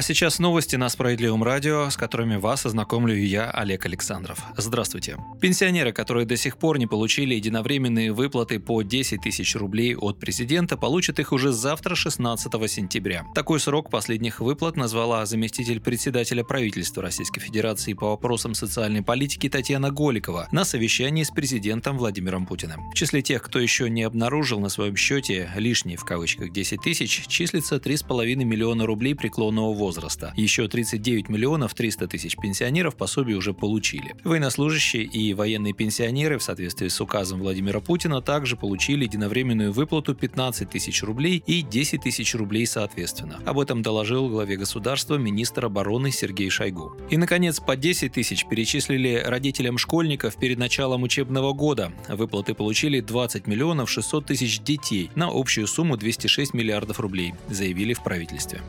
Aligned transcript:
А 0.00 0.02
сейчас 0.02 0.38
новости 0.38 0.76
на 0.76 0.88
Справедливом 0.88 1.44
радио, 1.44 1.90
с 1.90 1.96
которыми 1.98 2.36
вас 2.36 2.64
ознакомлю 2.64 3.14
я, 3.14 3.50
Олег 3.50 3.84
Александров. 3.84 4.42
Здравствуйте. 4.56 5.18
Пенсионеры, 5.42 5.92
которые 5.92 6.24
до 6.24 6.38
сих 6.38 6.56
пор 6.56 6.78
не 6.78 6.86
получили 6.86 7.34
единовременные 7.34 8.10
выплаты 8.10 8.60
по 8.60 8.80
10 8.80 9.20
тысяч 9.20 9.54
рублей 9.56 9.94
от 9.94 10.18
президента, 10.18 10.78
получат 10.78 11.20
их 11.20 11.32
уже 11.32 11.52
завтра, 11.52 11.94
16 11.94 12.70
сентября. 12.70 13.26
Такой 13.34 13.60
срок 13.60 13.90
последних 13.90 14.40
выплат 14.40 14.74
назвала 14.74 15.26
заместитель 15.26 15.80
председателя 15.80 16.44
правительства 16.44 17.02
Российской 17.02 17.42
Федерации 17.42 17.92
по 17.92 18.08
вопросам 18.08 18.54
социальной 18.54 19.02
политики 19.02 19.50
Татьяна 19.50 19.90
Голикова 19.90 20.48
на 20.50 20.64
совещании 20.64 21.24
с 21.24 21.30
президентом 21.30 21.98
Владимиром 21.98 22.46
Путиным. 22.46 22.90
В 22.90 22.94
числе 22.94 23.20
тех, 23.20 23.42
кто 23.42 23.58
еще 23.58 23.90
не 23.90 24.04
обнаружил 24.04 24.60
на 24.60 24.70
своем 24.70 24.96
счете 24.96 25.50
лишние 25.56 25.98
в 25.98 26.06
кавычках 26.06 26.52
10 26.52 26.80
тысяч, 26.80 27.26
числится 27.26 27.76
3,5 27.76 28.36
миллиона 28.36 28.86
рублей 28.86 29.14
преклонного 29.14 29.74
возраста. 29.74 29.89
Еще 30.36 30.68
39 30.68 31.28
миллионов 31.28 31.74
300 31.74 32.08
тысяч 32.08 32.36
пенсионеров 32.36 32.96
пособие 32.96 33.36
уже 33.36 33.54
получили. 33.54 34.14
Военнослужащие 34.24 35.04
и 35.04 35.34
военные 35.34 35.72
пенсионеры 35.72 36.38
в 36.38 36.42
соответствии 36.42 36.88
с 36.88 37.00
указом 37.00 37.40
Владимира 37.40 37.80
Путина 37.80 38.22
также 38.22 38.56
получили 38.56 39.04
единовременную 39.04 39.72
выплату 39.72 40.14
15 40.14 40.68
тысяч 40.70 41.02
рублей 41.02 41.42
и 41.46 41.62
10 41.62 42.02
тысяч 42.02 42.34
рублей 42.34 42.66
соответственно. 42.66 43.40
Об 43.44 43.58
этом 43.58 43.82
доложил 43.82 44.28
главе 44.28 44.56
государства 44.56 45.16
министр 45.16 45.66
обороны 45.66 46.10
Сергей 46.10 46.50
Шойгу. 46.50 46.96
И, 47.10 47.16
наконец, 47.16 47.60
по 47.60 47.76
10 47.76 48.12
тысяч 48.12 48.46
перечислили 48.46 49.22
родителям 49.24 49.78
школьников 49.78 50.36
перед 50.36 50.58
началом 50.58 51.02
учебного 51.02 51.52
года. 51.52 51.92
Выплаты 52.08 52.54
получили 52.54 53.00
20 53.00 53.46
миллионов 53.46 53.90
600 53.90 54.26
тысяч 54.26 54.60
детей 54.60 55.10
на 55.14 55.28
общую 55.32 55.66
сумму 55.66 55.96
206 55.96 56.54
миллиардов 56.54 57.00
рублей, 57.00 57.34
заявили 57.48 57.94
в 57.94 58.02
правительстве. 58.02 58.60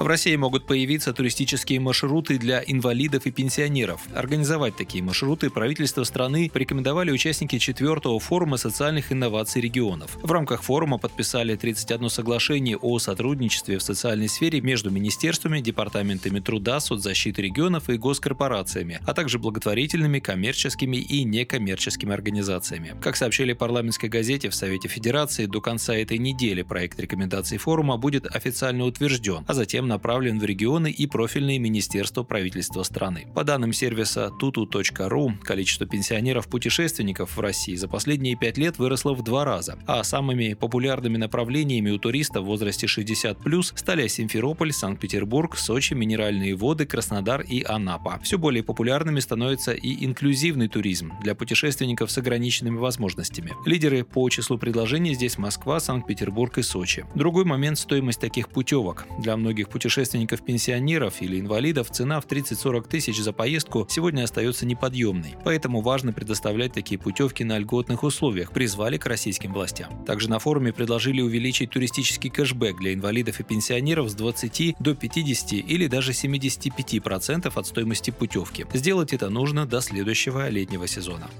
В 0.00 0.06
России 0.06 0.34
могут 0.34 0.64
появиться 0.64 1.12
туристические 1.12 1.78
маршруты 1.78 2.38
для 2.38 2.64
инвалидов 2.66 3.26
и 3.26 3.30
пенсионеров. 3.30 4.00
Организовать 4.14 4.74
такие 4.74 5.04
маршруты 5.04 5.50
правительство 5.50 6.04
страны 6.04 6.50
порекомендовали 6.50 7.10
участники 7.10 7.58
четвертого 7.58 8.18
форума 8.18 8.56
социальных 8.56 9.12
инноваций 9.12 9.60
регионов. 9.60 10.16
В 10.22 10.32
рамках 10.32 10.62
форума 10.62 10.96
подписали 10.96 11.54
31 11.54 12.08
соглашение 12.08 12.78
о 12.78 12.98
сотрудничестве 12.98 13.76
в 13.76 13.82
социальной 13.82 14.30
сфере 14.30 14.62
между 14.62 14.90
министерствами, 14.90 15.60
департаментами 15.60 16.40
труда, 16.40 16.80
соцзащиты 16.80 17.42
регионов 17.42 17.90
и 17.90 17.98
госкорпорациями, 17.98 19.00
а 19.06 19.12
также 19.12 19.38
благотворительными, 19.38 20.18
коммерческими 20.18 20.96
и 20.96 21.24
некоммерческими 21.24 22.14
организациями. 22.14 22.94
Как 23.02 23.16
сообщили 23.16 23.52
парламентской 23.52 24.08
газете 24.08 24.48
в 24.48 24.54
Совете 24.54 24.88
Федерации, 24.88 25.44
до 25.44 25.60
конца 25.60 25.94
этой 25.94 26.16
недели 26.16 26.62
проект 26.62 26.98
рекомендаций 26.98 27.58
форума 27.58 27.98
будет 27.98 28.24
официально 28.34 28.86
утвержден, 28.86 29.44
а 29.46 29.52
затем 29.52 29.89
направлен 29.90 30.38
в 30.38 30.44
регионы 30.44 30.90
и 30.90 31.06
профильные 31.06 31.58
министерства 31.58 32.22
правительства 32.22 32.82
страны. 32.82 33.26
По 33.34 33.44
данным 33.44 33.74
сервиса 33.74 34.30
tutu.ru, 34.40 35.38
количество 35.42 35.86
пенсионеров-путешественников 35.86 37.36
в 37.36 37.40
России 37.40 37.74
за 37.74 37.88
последние 37.88 38.36
пять 38.36 38.56
лет 38.56 38.78
выросло 38.78 39.12
в 39.12 39.22
два 39.22 39.44
раза, 39.44 39.78
а 39.86 40.02
самыми 40.02 40.54
популярными 40.54 41.18
направлениями 41.18 41.90
у 41.90 41.98
туристов 41.98 42.44
в 42.44 42.46
возрасте 42.46 42.86
60+, 42.86 43.72
стали 43.76 44.06
Симферополь, 44.06 44.72
Санкт-Петербург, 44.72 45.56
Сочи, 45.56 45.94
Минеральные 45.94 46.54
воды, 46.54 46.86
Краснодар 46.86 47.42
и 47.42 47.62
Анапа. 47.62 48.20
Все 48.22 48.38
более 48.38 48.62
популярными 48.62 49.20
становится 49.20 49.72
и 49.72 50.04
инклюзивный 50.04 50.68
туризм 50.68 51.12
для 51.22 51.34
путешественников 51.34 52.10
с 52.10 52.18
ограниченными 52.18 52.78
возможностями. 52.78 53.52
Лидеры 53.66 54.04
по 54.04 54.28
числу 54.30 54.56
предложений 54.58 55.14
здесь 55.14 55.38
Москва, 55.38 55.80
Санкт-Петербург 55.80 56.58
и 56.58 56.62
Сочи. 56.62 57.04
Другой 57.14 57.44
момент– 57.44 57.78
стоимость 57.80 58.20
таких 58.20 58.48
путевок. 58.48 59.06
Для 59.18 59.36
многих 59.36 59.68
путешественников 59.68 59.79
путешественников-пенсионеров 59.80 61.22
или 61.22 61.40
инвалидов 61.40 61.90
цена 61.90 62.20
в 62.20 62.26
30-40 62.26 62.86
тысяч 62.86 63.18
за 63.18 63.32
поездку 63.32 63.86
сегодня 63.88 64.24
остается 64.24 64.66
неподъемной. 64.66 65.36
Поэтому 65.42 65.80
важно 65.80 66.12
предоставлять 66.12 66.74
такие 66.74 66.98
путевки 66.98 67.44
на 67.44 67.58
льготных 67.58 68.02
условиях, 68.02 68.52
призвали 68.52 68.98
к 68.98 69.06
российским 69.06 69.54
властям. 69.54 70.04
Также 70.04 70.28
на 70.28 70.38
форуме 70.38 70.74
предложили 70.74 71.22
увеличить 71.22 71.70
туристический 71.70 72.28
кэшбэк 72.28 72.76
для 72.76 72.92
инвалидов 72.92 73.40
и 73.40 73.42
пенсионеров 73.42 74.10
с 74.10 74.14
20 74.14 74.76
до 74.78 74.94
50 74.94 75.52
или 75.54 75.86
даже 75.86 76.12
75% 76.12 77.50
от 77.54 77.66
стоимости 77.66 78.10
путевки. 78.10 78.66
Сделать 78.74 79.14
это 79.14 79.30
нужно 79.30 79.64
до 79.64 79.80
следующего 79.80 80.50
летнего 80.50 80.86
сезона. 80.86 81.30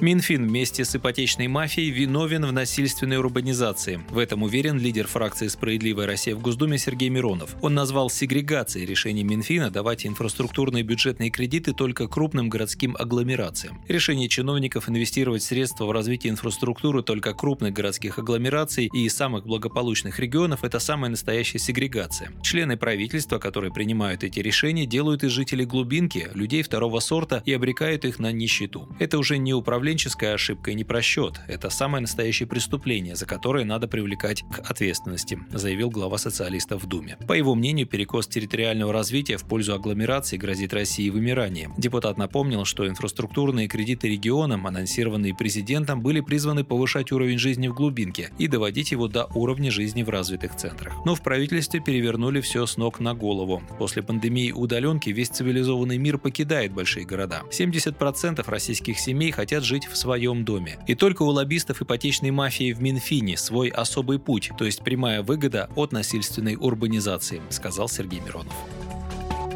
Минфин 0.00 0.46
вместе 0.46 0.84
с 0.84 0.94
ипотечной 0.94 1.48
мафией 1.48 1.90
виновен 1.90 2.46
в 2.46 2.52
насильственной 2.52 3.18
урбанизации. 3.18 4.00
В 4.10 4.18
этом 4.18 4.44
уверен 4.44 4.78
лидер 4.78 5.08
фракции 5.08 5.48
«Справедливая 5.48 6.06
Россия» 6.06 6.36
в 6.36 6.40
Госдуме 6.40 6.78
Сергей 6.78 7.08
Миронов. 7.08 7.56
Он 7.62 7.74
назвал 7.74 8.08
сегрегацией 8.08 8.86
решение 8.86 9.24
Минфина 9.24 9.72
давать 9.72 10.06
инфраструктурные 10.06 10.84
бюджетные 10.84 11.30
кредиты 11.30 11.72
только 11.72 12.06
крупным 12.06 12.48
городским 12.48 12.94
агломерациям. 12.96 13.80
Решение 13.88 14.28
чиновников 14.28 14.88
инвестировать 14.88 15.42
средства 15.42 15.86
в 15.86 15.90
развитие 15.90 16.30
инфраструктуры 16.30 17.02
только 17.02 17.34
крупных 17.34 17.72
городских 17.72 18.20
агломераций 18.20 18.88
и 18.92 19.08
самых 19.08 19.46
благополучных 19.46 20.20
регионов– 20.20 20.60
это 20.62 20.78
самая 20.78 21.10
настоящая 21.10 21.58
сегрегация. 21.58 22.30
Члены 22.40 22.76
правительства, 22.76 23.38
которые 23.38 23.72
принимают 23.72 24.22
эти 24.22 24.38
решения, 24.38 24.86
делают 24.86 25.24
из 25.24 25.32
жителей 25.32 25.64
глубинки 25.64 26.28
людей 26.34 26.62
второго 26.62 27.00
сорта 27.00 27.42
и 27.44 27.52
обрекают 27.52 28.04
их 28.04 28.20
на 28.20 28.30
нищету. 28.30 28.88
Это 29.00 29.18
уже 29.18 29.38
не 29.38 29.52
управление 29.52 29.87
управленческая 29.88 30.34
ошибка 30.34 30.70
и 30.70 30.74
не 30.74 30.84
просчет. 30.84 31.40
Это 31.48 31.70
самое 31.70 32.02
настоящее 32.02 32.46
преступление, 32.46 33.16
за 33.16 33.24
которое 33.24 33.64
надо 33.64 33.88
привлекать 33.88 34.42
к 34.42 34.70
ответственности, 34.70 35.38
заявил 35.50 35.88
глава 35.88 36.18
социалистов 36.18 36.82
в 36.82 36.86
Думе. 36.86 37.16
По 37.26 37.32
его 37.32 37.54
мнению, 37.54 37.86
перекос 37.86 38.26
территориального 38.26 38.92
развития 38.92 39.38
в 39.38 39.44
пользу 39.44 39.72
агломерации 39.72 40.36
грозит 40.36 40.74
России 40.74 41.08
вымиранием. 41.08 41.72
Депутат 41.78 42.18
напомнил, 42.18 42.66
что 42.66 42.86
инфраструктурные 42.86 43.66
кредиты 43.66 44.08
регионам, 44.08 44.66
анонсированные 44.66 45.34
президентом, 45.34 46.02
были 46.02 46.20
призваны 46.20 46.64
повышать 46.64 47.10
уровень 47.10 47.38
жизни 47.38 47.68
в 47.68 47.74
глубинке 47.74 48.30
и 48.38 48.46
доводить 48.46 48.92
его 48.92 49.08
до 49.08 49.24
уровня 49.34 49.70
жизни 49.70 50.02
в 50.02 50.10
развитых 50.10 50.54
центрах. 50.54 50.92
Но 51.06 51.14
в 51.14 51.22
правительстве 51.22 51.80
перевернули 51.80 52.42
все 52.42 52.66
с 52.66 52.76
ног 52.76 53.00
на 53.00 53.14
голову. 53.14 53.62
После 53.78 54.02
пандемии 54.02 54.52
удаленки 54.52 55.08
весь 55.08 55.30
цивилизованный 55.30 55.96
мир 55.96 56.18
покидает 56.18 56.74
большие 56.74 57.06
города. 57.06 57.42
70% 57.50 58.44
российских 58.50 58.98
семей 58.98 59.30
хотят 59.30 59.64
жить 59.64 59.77
жить 59.78 59.86
в 59.86 59.96
своем 59.96 60.44
доме. 60.44 60.78
И 60.86 60.94
только 60.94 61.22
у 61.22 61.28
лоббистов 61.28 61.82
ипотечной 61.82 62.30
мафии 62.30 62.72
в 62.72 62.82
Минфине 62.82 63.36
свой 63.36 63.68
особый 63.68 64.18
путь, 64.18 64.50
то 64.58 64.64
есть 64.64 64.82
прямая 64.82 65.22
выгода 65.22 65.70
от 65.76 65.92
насильственной 65.92 66.56
урбанизации, 66.56 67.40
сказал 67.50 67.88
Сергей 67.88 68.20
Миронов. 68.20 68.54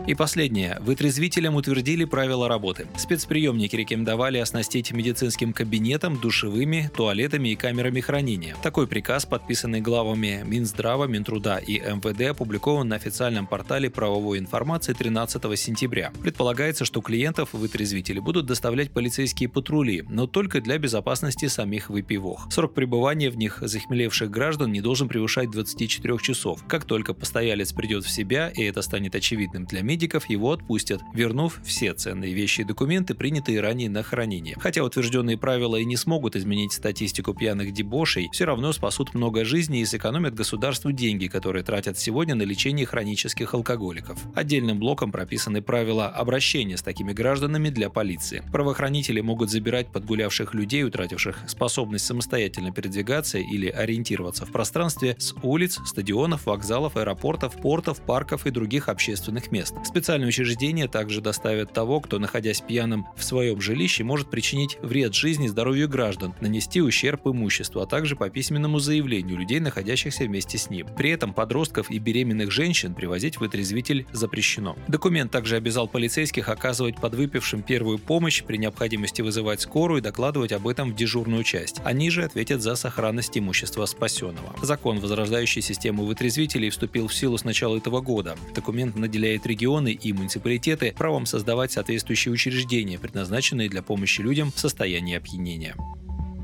И 0.05 0.15
последнее. 0.15 0.79
Вытрезвителям 0.81 1.55
утвердили 1.55 2.05
правила 2.05 2.49
работы. 2.49 2.89
Спецприемники 2.97 3.77
рекомендовали 3.77 4.39
оснастить 4.39 4.91
медицинским 4.91 5.53
кабинетом, 5.53 6.19
душевыми, 6.19 6.91
туалетами 6.97 7.51
и 7.51 7.55
камерами 7.55 8.01
хранения. 8.01 8.57
Такой 8.65 8.89
приказ, 8.89 9.27
подписанный 9.27 9.81
главами 9.81 10.43
Минздрава, 10.45 11.05
Минтруда 11.05 11.59
и 11.59 11.79
МВД, 11.79 12.31
опубликован 12.31 12.89
на 12.89 12.97
официальном 12.97 13.47
портале 13.47 13.91
правовой 13.91 14.41
информации 14.41 14.93
13 14.93 15.57
сентября. 15.57 16.12
Предполагается, 16.21 16.85
что 16.85 17.01
клиентов 17.01 17.51
вытрезвители 17.53 18.19
будут 18.19 18.47
доставлять 18.47 18.91
полицейские 18.91 19.49
патрули, 19.49 20.05
но 20.09 20.27
только 20.27 20.61
для 20.61 20.79
безопасности 20.79 21.47
самих 21.47 21.91
выпивох. 21.91 22.49
Срок 22.51 22.75
пребывания 22.75 23.31
в 23.31 23.37
них 23.37 23.59
захмелевших 23.61 24.31
граждан 24.31 24.73
не 24.73 24.81
должен 24.81 25.07
превышать 25.07 25.51
24 25.53 26.19
часов. 26.19 26.65
Как 26.67 26.87
только 26.87 27.15
постоялец 27.15 27.73
придет 27.73 28.05
в 28.05 28.11
себя, 28.11 28.49
и 28.49 28.65
это 28.65 28.82
станет 28.82 29.15
очевидным 29.15 29.65
для 29.65 29.82
медиков 29.93 30.25
его 30.31 30.53
отпустят, 30.53 31.03
вернув 31.12 31.61
все 31.62 31.93
ценные 31.93 32.33
вещи 32.33 32.62
и 32.62 32.65
документы, 32.65 33.15
принятые 33.15 33.61
ранее 33.61 33.91
на 33.91 34.03
хранение. 34.03 34.56
Хотя 34.59 34.83
утвержденные 34.83 35.37
правила 35.37 35.77
и 35.77 35.85
не 35.85 35.99
смогут 35.99 36.35
изменить 36.35 36.73
статистику 36.73 37.35
пьяных 37.35 37.75
дебошей, 37.75 38.31
все 38.33 38.47
равно 38.47 38.73
спасут 38.73 39.12
много 39.12 39.44
жизней 39.44 39.83
и 39.83 39.85
сэкономят 39.85 40.35
государству 40.35 40.93
деньги, 40.93 41.27
которые 41.27 41.62
тратят 41.62 41.99
сегодня 41.99 42.35
на 42.35 42.43
лечение 42.43 42.87
хронических 42.87 43.53
алкоголиков. 43.53 44.19
Отдельным 44.35 44.79
блоком 44.79 45.12
прописаны 45.12 45.61
правила 45.61 46.09
обращения 46.09 46.79
с 46.79 46.83
такими 46.83 47.12
гражданами 47.12 47.69
для 47.69 47.91
полиции. 47.91 48.43
Правоохранители 48.50 49.21
могут 49.21 49.50
забирать 49.50 49.93
подгулявших 49.93 50.55
людей, 50.55 50.85
утративших 50.85 51.45
способность 51.47 52.06
самостоятельно 52.06 52.73
передвигаться 52.73 53.37
или 53.37 53.69
ориентироваться 53.69 54.47
в 54.47 54.53
пространстве 54.53 55.17
с 55.19 55.35
улиц, 55.43 55.79
стадионов, 55.85 56.47
вокзалов, 56.47 56.97
аэропортов, 56.97 57.61
портов, 57.61 58.00
парков 58.00 58.47
и 58.47 58.50
других 58.50 58.88
общественных 58.88 59.53
мест. 59.53 59.75
Специальные 59.84 60.29
учреждения 60.29 60.88
также 60.88 61.20
доставят 61.20 61.73
того, 61.73 62.00
кто, 62.00 62.19
находясь 62.19 62.61
пьяным 62.61 63.06
в 63.17 63.25
своем 63.25 63.61
жилище, 63.61 64.05
может 64.05 64.31
причинить 64.31 64.79
вред 64.81 65.14
жизни 65.14 65.46
и 65.46 65.49
здоровью 65.49 65.88
граждан, 65.88 66.34
нанести 66.40 66.81
ущерб 66.81 67.26
имуществу, 67.26 67.81
а 67.81 67.87
также 67.87 68.17
по 68.17 68.31
письменному 68.31 68.79
заявлению 68.79 69.38
людей, 69.38 69.61
находящихся 69.61 70.25
вместе 70.25 70.58
с 70.58 70.70
ним. 70.70 70.87
При 70.96 71.11
этом 71.11 71.34
подростков 71.34 71.90
и 71.90 71.99
беременных 71.99 72.50
женщин 72.50 72.94
привозить 72.94 73.38
в 73.38 73.44
отрезвитель 73.44 74.06
запрещено. 74.12 74.76
Документ 74.88 75.31
также 75.31 75.56
обязал 75.56 75.88
полицейских 75.88 76.49
оказывать 76.49 76.96
подвыпившим 76.96 77.62
первую 77.62 77.99
помощь, 77.99 78.43
при 78.43 78.56
необходимости 78.56 79.23
вызывать 79.23 79.61
скорую 79.61 79.99
и 79.99 80.02
докладывать 80.02 80.52
об 80.52 80.69
этом 80.69 80.93
в 80.93 80.96
дежурную 80.96 81.43
часть. 81.44 81.81
Они 81.85 82.11
же 82.11 82.25
ответят 82.25 82.62
за 82.62 82.76
сохранность 82.76 83.37
имущества 83.37 83.87
спасенного. 83.87 84.55
Закон, 84.62 85.00
возрождающий 85.00 85.62
систему 85.62 86.05
вытрезвителей, 86.05 86.70
вступил 86.70 87.08
в 87.08 87.14
силу 87.14 87.37
с 87.38 87.44
начала 87.44 87.76
этого 87.76 88.00
года. 88.00 88.37
Документ 88.55 88.96
наделяет 88.96 89.46
регионы 89.73 89.93
и 89.93 90.13
муниципалитеты 90.13 90.93
правом 90.93 91.25
создавать 91.25 91.73
соответствующие 91.73 92.33
учреждения, 92.33 92.99
предназначенные 92.99 93.69
для 93.69 93.83
помощи 93.83 94.21
людям 94.21 94.53
в 94.53 94.59
состоянии 94.59 95.17
опьянения. 95.17 95.75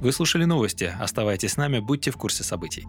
Вы 0.01 0.13
слушали 0.13 0.45
новости. 0.45 0.93
Оставайтесь 0.99 1.53
с 1.53 1.57
нами, 1.57 1.81
будьте 1.81 2.11
в 2.11 2.17
курсе 2.17 2.43
событий. 2.43 2.87